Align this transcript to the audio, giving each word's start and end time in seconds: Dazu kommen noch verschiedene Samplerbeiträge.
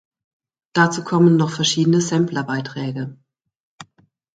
Dazu 0.73 1.03
kommen 1.03 1.35
noch 1.37 1.51
verschiedene 1.51 2.01
Samplerbeiträge. 2.01 3.15